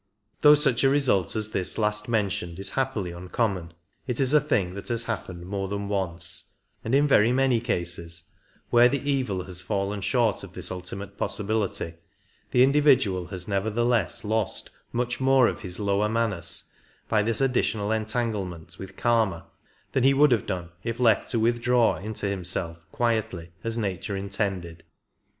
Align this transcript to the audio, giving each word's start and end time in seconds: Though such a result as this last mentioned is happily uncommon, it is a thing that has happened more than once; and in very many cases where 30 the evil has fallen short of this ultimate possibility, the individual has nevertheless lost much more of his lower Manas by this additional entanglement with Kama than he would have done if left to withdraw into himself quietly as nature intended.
Though 0.41 0.55
such 0.55 0.83
a 0.83 0.89
result 0.89 1.35
as 1.35 1.51
this 1.51 1.77
last 1.77 2.09
mentioned 2.09 2.57
is 2.57 2.71
happily 2.71 3.11
uncommon, 3.11 3.73
it 4.07 4.19
is 4.19 4.33
a 4.33 4.39
thing 4.41 4.73
that 4.73 4.87
has 4.87 5.03
happened 5.03 5.45
more 5.45 5.67
than 5.67 5.87
once; 5.89 6.53
and 6.83 6.95
in 6.95 7.07
very 7.07 7.31
many 7.31 7.59
cases 7.59 8.23
where 8.71 8.89
30 8.89 8.97
the 8.97 9.11
evil 9.11 9.43
has 9.43 9.61
fallen 9.61 10.01
short 10.01 10.43
of 10.43 10.53
this 10.53 10.71
ultimate 10.71 11.19
possibility, 11.19 11.93
the 12.49 12.63
individual 12.63 13.27
has 13.27 13.47
nevertheless 13.47 14.23
lost 14.23 14.71
much 14.91 15.19
more 15.19 15.47
of 15.47 15.61
his 15.61 15.77
lower 15.79 16.09
Manas 16.09 16.73
by 17.07 17.21
this 17.21 17.39
additional 17.39 17.91
entanglement 17.91 18.77
with 18.79 18.97
Kama 18.97 19.45
than 19.91 20.03
he 20.03 20.15
would 20.15 20.31
have 20.31 20.47
done 20.47 20.71
if 20.83 20.99
left 20.99 21.29
to 21.29 21.39
withdraw 21.39 21.97
into 21.97 22.25
himself 22.27 22.79
quietly 22.91 23.51
as 23.63 23.77
nature 23.77 24.15
intended. 24.17 24.83